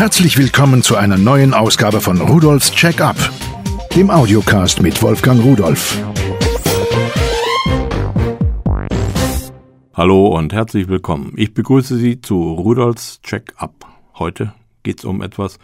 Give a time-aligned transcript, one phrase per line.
[0.00, 3.18] Herzlich willkommen zu einer neuen Ausgabe von Rudolfs Check-up,
[3.94, 6.02] dem Audiocast mit Wolfgang Rudolf.
[9.92, 11.34] Hallo und herzlich willkommen.
[11.36, 13.74] Ich begrüße Sie zu Rudolfs Check-up.
[14.18, 14.54] Heute
[14.84, 15.58] geht es um etwas,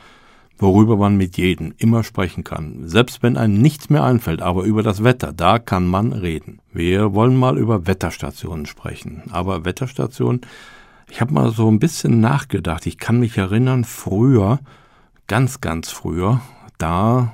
[0.59, 2.87] worüber man mit jedem immer sprechen kann.
[2.87, 6.61] Selbst wenn einem nichts mehr einfällt, aber über das Wetter, da kann man reden.
[6.75, 9.23] Wir wollen mal über Wetterstationen sprechen.
[9.31, 10.43] Aber Wetterstationen,
[11.11, 12.87] ich habe mal so ein bisschen nachgedacht.
[12.87, 14.61] Ich kann mich erinnern, früher,
[15.27, 16.41] ganz, ganz früher,
[16.79, 17.33] da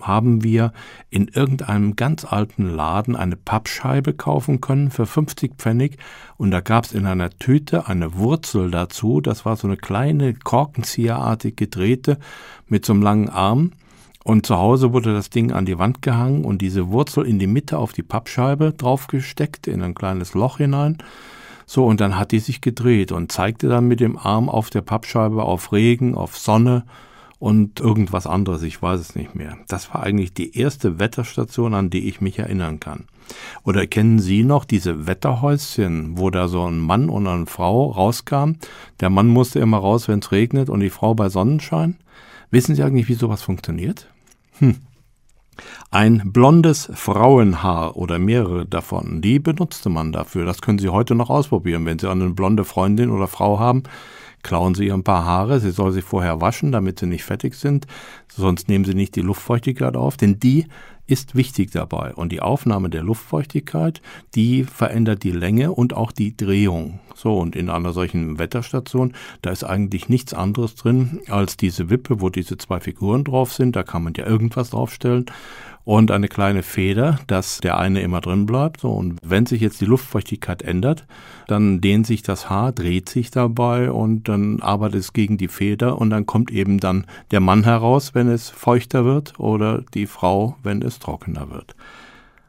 [0.00, 0.72] haben wir
[1.08, 5.96] in irgendeinem ganz alten Laden eine Pappscheibe kaufen können für 50 Pfennig
[6.36, 9.20] und da gab es in einer Tüte eine Wurzel dazu.
[9.20, 12.18] Das war so eine kleine korkenzieherartig gedrehte
[12.68, 13.72] mit so einem langen Arm.
[14.24, 17.46] Und zu Hause wurde das Ding an die Wand gehangen und diese Wurzel in die
[17.46, 20.96] Mitte auf die Pappscheibe draufgesteckt, in ein kleines Loch hinein.
[21.66, 24.82] So, und dann hat die sich gedreht und zeigte dann mit dem Arm auf der
[24.82, 26.84] Pappscheibe auf Regen, auf Sonne
[27.38, 29.56] und irgendwas anderes, ich weiß es nicht mehr.
[29.68, 33.04] Das war eigentlich die erste Wetterstation, an die ich mich erinnern kann.
[33.64, 38.58] Oder kennen Sie noch diese Wetterhäuschen, wo da so ein Mann und eine Frau rauskamen?
[39.00, 41.96] Der Mann musste immer raus, wenn es regnet und die Frau bei Sonnenschein?
[42.50, 44.08] Wissen Sie eigentlich, wie sowas funktioniert?
[44.58, 44.76] Hm.
[45.90, 50.44] Ein blondes Frauenhaar oder mehrere davon, die benutzte man dafür.
[50.44, 51.86] Das können Sie heute noch ausprobieren.
[51.86, 53.84] Wenn Sie eine blonde Freundin oder Frau haben,
[54.42, 55.60] klauen Sie ihr ein paar Haare.
[55.60, 57.86] Sie soll sie vorher waschen, damit sie nicht fettig sind.
[58.28, 60.66] Sonst nehmen Sie nicht die Luftfeuchtigkeit auf, denn die
[61.06, 62.14] ist wichtig dabei.
[62.14, 64.00] Und die Aufnahme der Luftfeuchtigkeit,
[64.34, 67.00] die verändert die Länge und auch die Drehung.
[67.14, 72.20] So, und in einer solchen Wetterstation, da ist eigentlich nichts anderes drin als diese Wippe,
[72.20, 73.76] wo diese zwei Figuren drauf sind.
[73.76, 75.26] Da kann man ja irgendwas draufstellen
[75.84, 78.80] und eine kleine Feder, dass der eine immer drin bleibt.
[78.80, 81.06] So, und wenn sich jetzt die Luftfeuchtigkeit ändert,
[81.46, 85.98] dann dehnt sich das Haar, dreht sich dabei und dann arbeitet es gegen die Feder
[85.98, 90.56] und dann kommt eben dann der Mann heraus, wenn es feuchter wird oder die Frau,
[90.62, 91.74] wenn es trockener wird.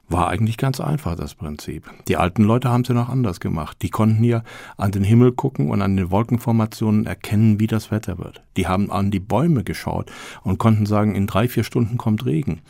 [0.08, 1.90] War eigentlich ganz einfach, das Prinzip.
[2.08, 3.78] Die alten Leute haben es ja noch anders gemacht.
[3.82, 4.44] Die konnten ja
[4.78, 8.44] an den Himmel gucken und an den Wolkenformationen erkennen, wie das Wetter wird.
[8.56, 10.12] Die haben an die Bäume geschaut
[10.44, 12.62] und konnten sagen, in drei, vier Stunden kommt Regen.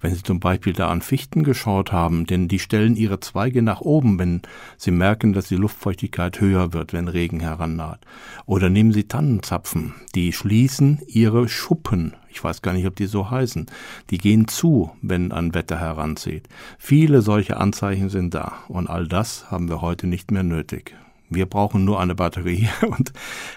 [0.00, 3.80] Wenn sie zum Beispiel da an Fichten geschaut haben, denn die stellen ihre Zweige nach
[3.80, 4.42] oben, wenn
[4.76, 8.02] sie merken, dass die Luftfeuchtigkeit höher wird, wenn Regen herannaht.
[8.46, 13.30] Oder nehmen sie Tannenzapfen, die schließen ihre Schuppen ich weiß gar nicht, ob die so
[13.30, 13.66] heißen,
[14.10, 16.48] die gehen zu, wenn ein Wetter heranzieht.
[16.78, 20.96] Viele solche Anzeichen sind da und all das haben wir heute nicht mehr nötig.
[21.30, 23.12] Wir brauchen nur eine Batterie und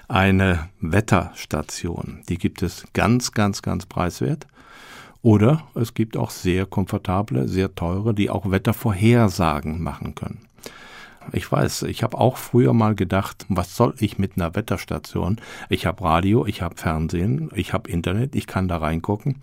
[0.07, 2.21] eine Wetterstation.
[2.29, 4.47] Die gibt es ganz, ganz, ganz preiswert.
[5.23, 10.47] Oder es gibt auch sehr komfortable, sehr teure, die auch Wettervorhersagen machen können.
[11.33, 15.41] Ich weiß, ich habe auch früher mal gedacht, was soll ich mit einer Wetterstation?
[15.69, 19.41] Ich habe Radio, ich habe Fernsehen, ich habe Internet, ich kann da reingucken.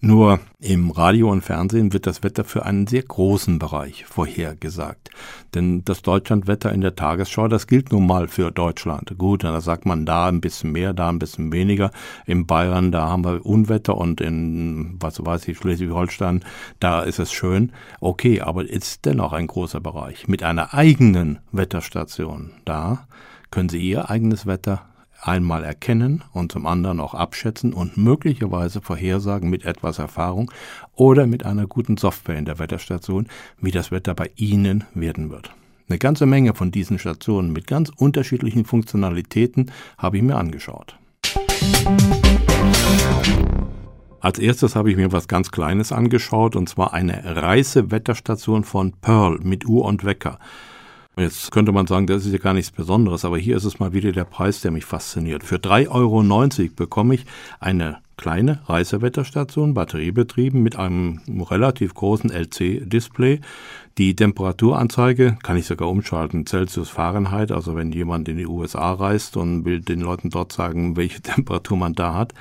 [0.00, 5.10] Nur im Radio und Fernsehen wird das Wetter für einen sehr großen Bereich vorhergesagt.
[5.54, 9.16] Denn das Deutschlandwetter in der Tagesschau, das gilt nun mal für Deutschland.
[9.18, 11.90] Gut, da sagt man da ein bisschen mehr, da ein bisschen weniger.
[12.26, 16.44] In Bayern, da haben wir Unwetter und in, was weiß ich, Schleswig-Holstein,
[16.78, 17.72] da ist es schön.
[18.00, 20.28] Okay, aber es ist dennoch ein großer Bereich.
[20.28, 23.06] Mit einer eigenen Wetterstation, da
[23.50, 24.82] können Sie Ihr eigenes Wetter
[25.22, 30.50] einmal erkennen und zum anderen auch abschätzen und möglicherweise vorhersagen mit etwas Erfahrung
[30.94, 33.28] oder mit einer guten Software in der Wetterstation,
[33.60, 35.52] wie das Wetter bei Ihnen werden wird.
[35.88, 40.98] Eine ganze Menge von diesen Stationen mit ganz unterschiedlichen Funktionalitäten habe ich mir angeschaut.
[44.20, 49.38] Als erstes habe ich mir was ganz Kleines angeschaut, und zwar eine Reisewetterstation von Pearl
[49.38, 50.40] mit Uhr und Wecker.
[51.18, 53.94] Jetzt könnte man sagen, das ist ja gar nichts Besonderes, aber hier ist es mal
[53.94, 55.44] wieder der Preis, der mich fasziniert.
[55.44, 57.24] Für 3,90 Euro bekomme ich
[57.58, 63.40] eine kleine Reisewetterstation, batteriebetrieben, mit einem relativ großen LC-Display.
[63.98, 69.38] Die Temperaturanzeige kann ich sogar umschalten, Celsius Fahrenheit, also wenn jemand in die USA reist
[69.38, 72.34] und will den Leuten dort sagen, welche Temperatur man da hat.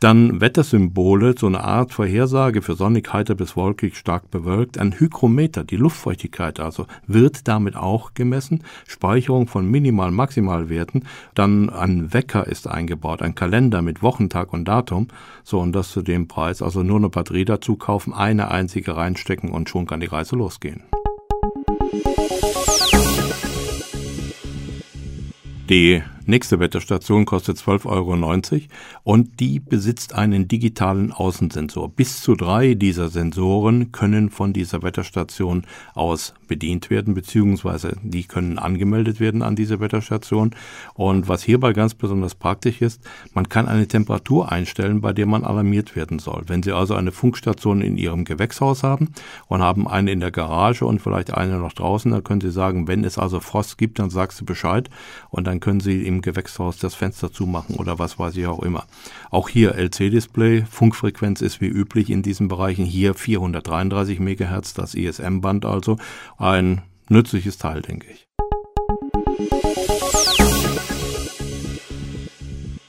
[0.00, 4.78] Dann Wettersymbole, so eine Art Vorhersage für sonnig, heiter bis wolkig, stark bewölkt.
[4.78, 8.62] Ein Hygrometer, die Luftfeuchtigkeit also, wird damit auch gemessen.
[8.86, 11.04] Speicherung von Minimal-Maximalwerten.
[11.34, 15.07] Dann ein Wecker ist eingebaut, ein Kalender mit Wochentag und Datum.
[15.44, 16.62] So, und das zu dem Preis.
[16.62, 20.82] Also nur eine Batterie dazu kaufen, eine einzige reinstecken und schon kann die Reise losgehen.
[25.68, 28.62] Die nächste Wetterstation kostet 12,90 Euro
[29.02, 31.88] und die besitzt einen digitalen Außensensor.
[31.88, 35.64] Bis zu drei dieser Sensoren können von dieser Wetterstation
[35.94, 40.54] aus bedient werden, beziehungsweise die können angemeldet werden an diese Wetterstation.
[40.94, 43.02] Und was hierbei ganz besonders praktisch ist,
[43.34, 46.42] man kann eine Temperatur einstellen, bei der man alarmiert werden soll.
[46.46, 49.10] Wenn Sie also eine Funkstation in Ihrem Gewächshaus haben
[49.46, 52.88] und haben eine in der Garage und vielleicht eine noch draußen, dann können Sie sagen,
[52.88, 54.90] wenn es also Frost gibt, dann sagst du Bescheid
[55.30, 58.86] und dann können Sie im Gewächshaus das Fenster zumachen oder was weiß ich auch immer.
[59.30, 62.84] Auch hier LC-Display, Funkfrequenz ist wie üblich in diesen Bereichen.
[62.84, 65.98] Hier 433 MHz, das ISM-Band also.
[66.36, 68.26] Ein nützliches Teil, denke ich.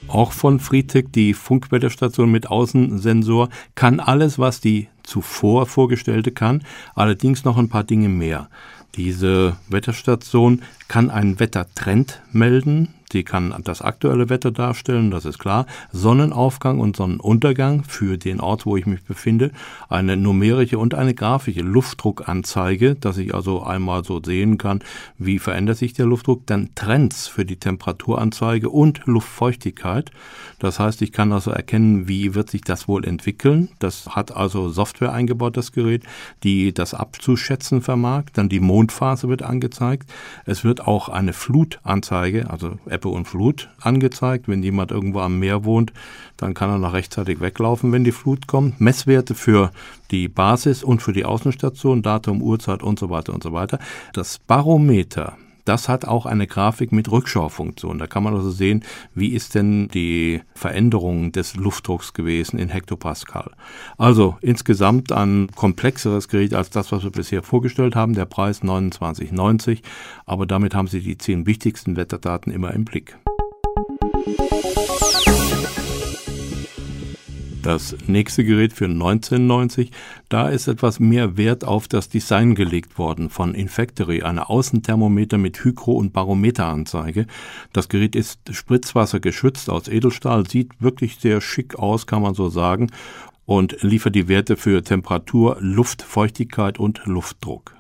[0.07, 6.63] Auch von Fritek die Funkwetterstation mit Außensensor kann alles, was die zuvor vorgestellte kann,
[6.95, 8.49] allerdings noch ein paar Dinge mehr.
[8.95, 15.65] Diese Wetterstation kann einen Wettertrend melden, Sie kann das aktuelle Wetter darstellen, das ist klar.
[15.91, 19.51] Sonnenaufgang und Sonnenuntergang für den Ort, wo ich mich befinde.
[19.89, 24.83] Eine numerische und eine grafische Luftdruckanzeige, dass ich also einmal so sehen kann,
[25.17, 26.45] wie verändert sich der Luftdruck.
[26.45, 30.12] Dann Trends für die Temperaturanzeige und Luftfeuchtigkeit.
[30.59, 33.69] Das heißt, ich kann also erkennen, wie wird sich das wohl entwickeln.
[33.79, 36.03] Das hat also Software eingebaut, das Gerät,
[36.44, 38.25] die das abzuschätzen vermag.
[38.33, 40.12] Dann die Mondphase wird angezeigt.
[40.45, 44.50] Es wird auch eine Flutanzeige, also Ebbe und Flut angezeigt.
[44.50, 45.94] Wenn jemand irgendwo am Meer wohnt,
[46.36, 48.81] dann kann er noch rechtzeitig weglaufen, wenn die Flut kommt.
[48.81, 49.72] Messwerte für
[50.12, 53.80] die Basis und für die Außenstation, Datum, Uhrzeit und so weiter und so weiter.
[54.12, 55.38] Das Barometer,
[55.69, 58.00] das hat auch eine Grafik mit Rückschaufunktion.
[58.00, 58.83] Da kann man also sehen,
[59.13, 63.51] wie ist denn die Veränderung des Luftdrucks gewesen in Hektopascal.
[63.95, 68.16] Also insgesamt ein komplexeres Gerät als das, was wir bisher vorgestellt haben.
[68.16, 69.83] Der Preis 29,90,
[70.25, 73.19] aber damit haben Sie die zehn wichtigsten Wetterdaten immer im Blick.
[77.69, 79.92] Das nächste Gerät für 1990,
[80.27, 85.63] da ist etwas mehr Wert auf das Design gelegt worden von Infactory, eine Außenthermometer mit
[85.63, 87.27] Hygro- und Barometeranzeige.
[87.71, 92.89] Das Gerät ist spritzwassergeschützt aus Edelstahl, sieht wirklich sehr schick aus, kann man so sagen,
[93.45, 97.75] und liefert die Werte für Temperatur, Luftfeuchtigkeit und Luftdruck.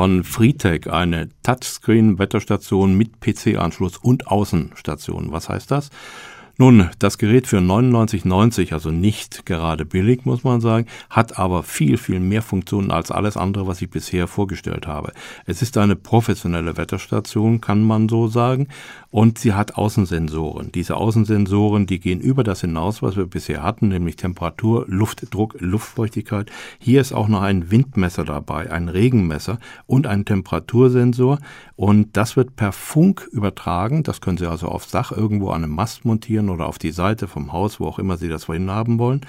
[0.00, 5.30] Von Freetech eine Touchscreen-Wetterstation mit PC-Anschluss und Außenstation.
[5.30, 5.90] Was heißt das?
[6.60, 11.96] Nun, das Gerät für 99,90, also nicht gerade billig, muss man sagen, hat aber viel,
[11.96, 15.14] viel mehr Funktionen als alles andere, was ich bisher vorgestellt habe.
[15.46, 18.68] Es ist eine professionelle Wetterstation, kann man so sagen,
[19.10, 20.70] und sie hat Außensensoren.
[20.70, 26.50] Diese Außensensoren, die gehen über das hinaus, was wir bisher hatten, nämlich Temperatur, Luftdruck, Luftfeuchtigkeit.
[26.78, 31.38] Hier ist auch noch ein Windmesser dabei, ein Regenmesser und ein Temperatursensor.
[31.74, 34.02] Und das wird per Funk übertragen.
[34.02, 37.28] Das können Sie also aufs Dach irgendwo an einem Mast montieren oder auf die Seite
[37.28, 39.22] vom Haus, wo auch immer Sie das vorhin haben wollen.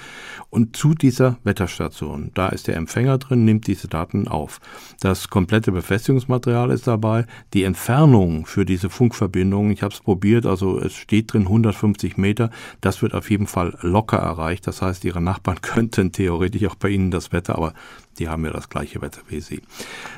[0.50, 4.60] Und zu dieser Wetterstation, da ist der Empfänger drin, nimmt diese Daten auf.
[5.00, 7.26] Das komplette Befestigungsmaterial ist dabei.
[7.54, 12.50] Die Entfernung für diese Funkverbindung, ich habe es probiert, also es steht drin 150 Meter.
[12.82, 14.68] Das wird auf jeden Fall locker erreicht.
[14.68, 17.74] Das heißt, Ihre Nachbarn könnten theoretisch auch bei Ihnen das Wetter, aber
[18.20, 19.62] die haben ja das gleiche Wetter wie Sie.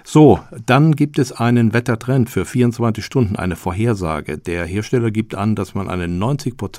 [0.03, 4.37] So, dann gibt es einen Wettertrend für 24 Stunden, eine Vorhersage.
[4.37, 6.07] Der Hersteller gibt an, dass man eine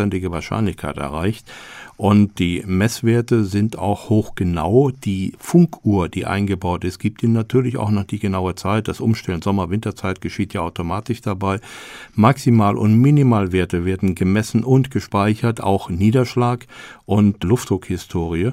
[0.04, 1.50] 90-prozentige Wahrscheinlichkeit erreicht.
[1.96, 4.90] Und die Messwerte sind auch hochgenau.
[4.90, 8.88] Die Funkuhr, die eingebaut ist, gibt Ihnen natürlich auch noch die genaue Zeit.
[8.88, 11.60] Das Umstellen Sommer-Winterzeit geschieht ja automatisch dabei.
[12.16, 16.66] Maximal- und Minimalwerte werden gemessen und gespeichert, auch Niederschlag
[17.06, 18.52] und Luftdruckhistorie.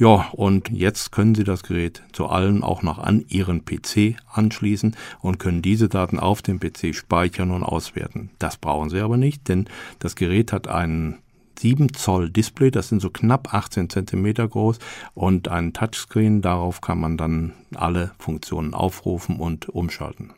[0.00, 4.96] Ja, und jetzt können Sie das Gerät zu allen auch noch an Ihren PC anschließen
[5.20, 8.30] und können diese Daten auf dem PC speichern und auswerten.
[8.38, 11.18] Das brauchen Sie aber nicht, denn das Gerät hat einen
[11.58, 14.78] 7 Zoll Display, das sind so knapp 18 Zentimeter groß
[15.12, 20.32] und ein Touchscreen, darauf kann man dann alle Funktionen aufrufen und umschalten.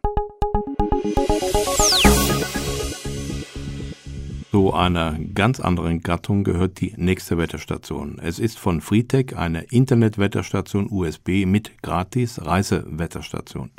[4.53, 8.19] Zu einer ganz anderen Gattung gehört die nächste Wetterstation.
[8.23, 13.71] Es ist von Freetech eine Internetwetterstation USB mit gratis Reisewetterstation.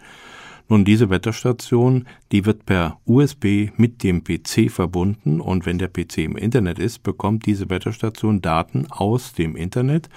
[0.69, 6.17] Nun, diese Wetterstation, die wird per USB mit dem PC verbunden und wenn der PC
[6.17, 10.09] im Internet ist, bekommt diese Wetterstation Daten aus dem Internet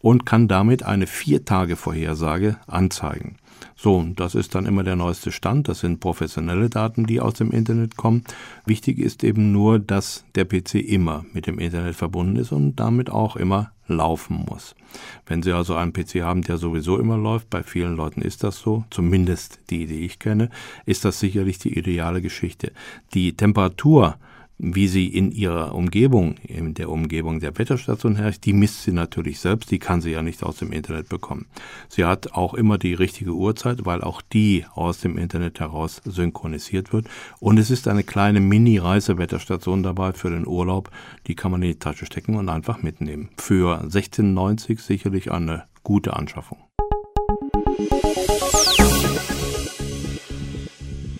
[0.00, 3.38] und kann damit eine Vier-Tage-Vorhersage anzeigen.
[3.76, 5.68] So, das ist dann immer der neueste Stand.
[5.68, 8.24] Das sind professionelle Daten, die aus dem Internet kommen.
[8.66, 13.10] Wichtig ist eben nur, dass der PC immer mit dem Internet verbunden ist und damit
[13.10, 14.74] auch immer laufen muss.
[15.26, 18.58] Wenn Sie also einen PC haben, der sowieso immer läuft, bei vielen Leuten ist das
[18.58, 20.50] so, zumindest die, die ich kenne,
[20.86, 22.72] ist das sicherlich die ideale Geschichte.
[23.12, 24.16] Die Temperatur
[24.58, 29.40] wie sie in ihrer Umgebung, in der Umgebung der Wetterstation herrscht, die misst sie natürlich
[29.40, 31.46] selbst, die kann sie ja nicht aus dem Internet bekommen.
[31.88, 36.92] Sie hat auch immer die richtige Uhrzeit, weil auch die aus dem Internet heraus synchronisiert
[36.92, 37.08] wird.
[37.40, 40.90] Und es ist eine kleine Mini-Reisewetterstation dabei für den Urlaub,
[41.26, 43.30] die kann man in die Tasche stecken und einfach mitnehmen.
[43.38, 46.58] Für 16,90 sicherlich eine gute Anschaffung.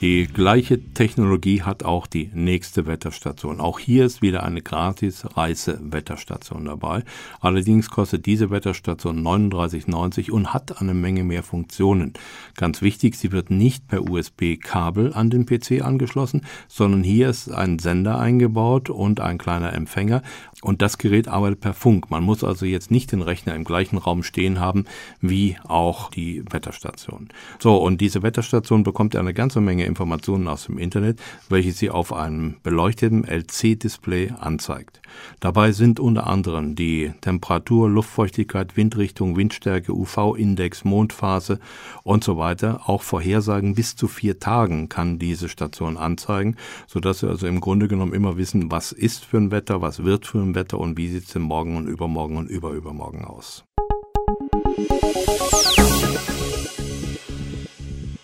[0.05, 3.59] Die gleiche Technologie hat auch die nächste Wetterstation.
[3.59, 7.05] Auch hier ist wieder eine gratis Reise-Wetterstation dabei.
[7.41, 12.13] Allerdings kostet diese Wetterstation 39,90 und hat eine Menge mehr Funktionen.
[12.55, 17.79] Ganz wichtig, sie wird nicht per USB-Kabel an den PC angeschlossen, sondern hier ist ein
[17.79, 20.21] Sender eingebaut und ein kleiner Empfänger.
[20.65, 22.11] Und das Gerät arbeitet per Funk.
[22.11, 24.87] Man muss also jetzt nicht den Rechner im gleichen Raum stehen haben
[25.21, 27.29] wie auch die Wetterstation.
[27.59, 32.15] So, und diese Wetterstation bekommt eine ganze Menge Informationen aus dem Internet, welche sie auf
[32.15, 35.03] einem beleuchteten LC-Display anzeigt.
[35.39, 41.61] Dabei sind unter anderem die Temperatur, Luftfeuchtigkeit, Windrichtung, Windstärke, UV-Index, Mondphase
[42.05, 42.89] und so weiter.
[42.89, 46.57] Auch Vorhersagen bis zu vier Tagen kann diese Station anzeigen,
[46.87, 50.27] sodass Sie also im Grunde genommen immer wissen, was ist für ein Wetter, was wird
[50.27, 53.65] für ein Wetter und wie sieht es denn morgen und übermorgen und überübermorgen aus.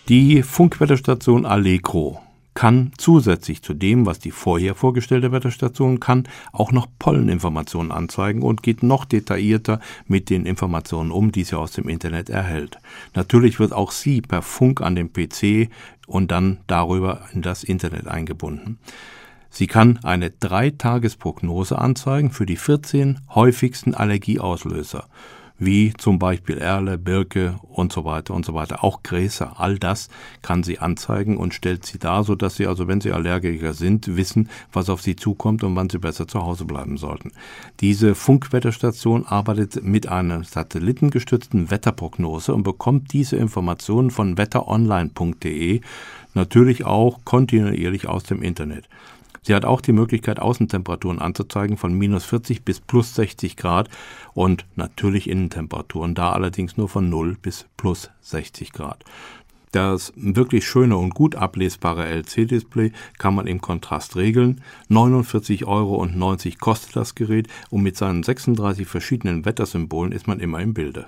[0.07, 2.19] Die Funkwetterstation Allegro
[2.53, 8.61] kann zusätzlich zu dem, was die vorher vorgestellte Wetterstation kann, auch noch Polleninformationen anzeigen und
[8.61, 12.77] geht noch detaillierter mit den Informationen um, die sie aus dem Internet erhält.
[13.15, 15.69] Natürlich wird auch sie per Funk an den PC
[16.07, 18.79] und dann darüber in das Internet eingebunden.
[19.51, 25.07] Sie kann eine Dreitagesprognose anzeigen für die 14 häufigsten Allergieauslöser
[25.61, 28.83] wie zum Beispiel Erle, Birke und so weiter und so weiter.
[28.83, 30.09] Auch Gräser, all das
[30.41, 34.49] kann sie anzeigen und stellt sie dar, sodass sie also, wenn sie Allergiker sind, wissen,
[34.73, 37.31] was auf sie zukommt und wann sie besser zu Hause bleiben sollten.
[37.79, 45.81] Diese Funkwetterstation arbeitet mit einer satellitengestützten Wetterprognose und bekommt diese Informationen von wetteronline.de
[46.33, 48.89] natürlich auch kontinuierlich aus dem Internet.
[49.43, 53.89] Sie hat auch die Möglichkeit, Außentemperaturen anzuzeigen von minus 40 bis plus 60 Grad
[54.35, 59.03] und natürlich Innentemperaturen, da allerdings nur von 0 bis plus 60 Grad.
[59.71, 64.61] Das wirklich schöne und gut ablesbare LC-Display kann man im Kontrast regeln.
[64.91, 66.07] 49,90 Euro
[66.59, 71.07] kostet das Gerät und mit seinen 36 verschiedenen Wettersymbolen ist man immer im Bilde.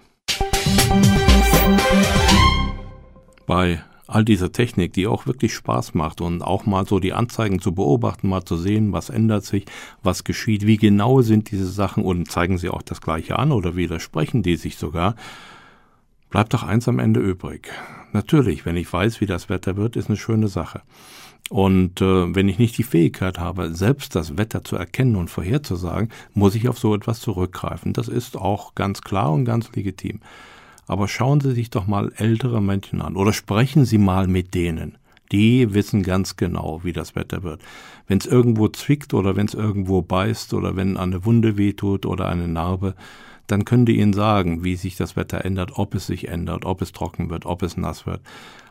[3.45, 7.59] Bei all diese Technik, die auch wirklich Spaß macht und auch mal so die Anzeigen
[7.59, 9.65] zu beobachten, mal zu sehen, was ändert sich,
[10.01, 13.75] was geschieht, wie genau sind diese Sachen und zeigen sie auch das Gleiche an oder
[13.75, 15.15] widersprechen die sich sogar,
[16.29, 17.69] bleibt doch eins am Ende übrig.
[18.11, 20.81] Natürlich, wenn ich weiß, wie das Wetter wird, ist eine schöne Sache.
[21.49, 26.09] Und äh, wenn ich nicht die Fähigkeit habe, selbst das Wetter zu erkennen und vorherzusagen,
[26.33, 27.93] muss ich auf so etwas zurückgreifen.
[27.93, 30.19] Das ist auch ganz klar und ganz legitim.
[30.87, 34.97] Aber schauen Sie sich doch mal ältere Menschen an oder sprechen Sie mal mit denen.
[35.31, 37.61] Die wissen ganz genau, wie das Wetter wird.
[38.07, 42.29] Wenn es irgendwo zwickt oder wenn es irgendwo beißt oder wenn eine Wunde wehtut oder
[42.29, 42.93] eine Narbe,
[43.47, 46.81] dann können die Ihnen sagen, wie sich das Wetter ändert, ob es sich ändert, ob
[46.81, 48.21] es trocken wird, ob es nass wird.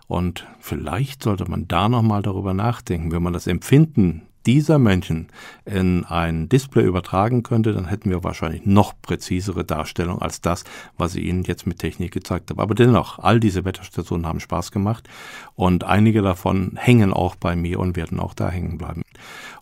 [0.07, 5.29] Und vielleicht sollte man da nochmal darüber nachdenken, wenn man das Empfinden dieser Menschen
[5.65, 10.65] in ein Display übertragen könnte, dann hätten wir wahrscheinlich noch präzisere Darstellung als das,
[10.97, 12.63] was ich Ihnen jetzt mit Technik gezeigt habe.
[12.63, 15.09] Aber dennoch, all diese Wetterstationen haben Spaß gemacht
[15.55, 19.03] und einige davon hängen auch bei mir und werden auch da hängen bleiben.